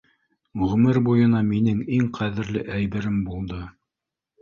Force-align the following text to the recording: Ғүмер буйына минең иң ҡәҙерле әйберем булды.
Ғүмер 0.69 0.99
буйына 1.09 1.43
минең 1.51 1.85
иң 1.99 2.09
ҡәҙерле 2.19 2.67
әйберем 2.81 3.25
булды. 3.31 3.65